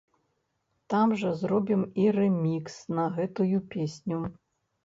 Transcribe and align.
Там 0.93 1.11
жа 1.23 1.33
зробім 1.41 1.83
і 2.05 2.07
рэмікс 2.17 2.81
на 3.01 3.07
гэтую 3.19 3.57
песню. 3.75 4.19